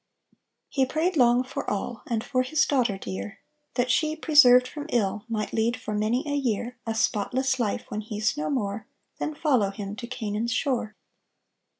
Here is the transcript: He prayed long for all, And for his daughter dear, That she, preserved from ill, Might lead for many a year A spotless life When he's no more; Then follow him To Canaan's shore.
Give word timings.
He 0.67 0.83
prayed 0.83 1.15
long 1.15 1.43
for 1.43 1.69
all, 1.69 2.01
And 2.07 2.23
for 2.23 2.41
his 2.41 2.65
daughter 2.65 2.97
dear, 2.97 3.37
That 3.75 3.91
she, 3.91 4.15
preserved 4.15 4.67
from 4.67 4.87
ill, 4.91 5.25
Might 5.29 5.53
lead 5.53 5.77
for 5.79 5.93
many 5.93 6.27
a 6.27 6.35
year 6.35 6.75
A 6.87 6.95
spotless 6.95 7.59
life 7.59 7.85
When 7.89 8.01
he's 8.01 8.35
no 8.35 8.49
more; 8.49 8.87
Then 9.19 9.35
follow 9.35 9.69
him 9.69 9.95
To 9.97 10.07
Canaan's 10.07 10.53
shore. 10.53 10.95